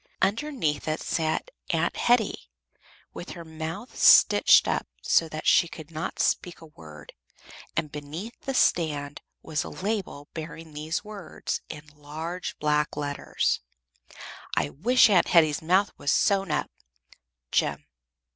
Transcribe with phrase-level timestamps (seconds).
[0.19, 2.49] Underneath it sat Aunt Hetty,
[3.13, 7.13] with her mouth stitched up so that she could not speak a word,
[7.77, 13.59] and beneath the stand was a label bearing these words, in large black letters
[14.57, 16.71] "I wish Aunt Hetty's mouth was sewed up,
[17.51, 17.85] Jem."